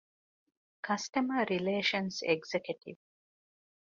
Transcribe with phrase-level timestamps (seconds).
[0.85, 3.03] ކަސްޓަމަރ ރިލޭޝަންސް އެގްޒެކެޓިވް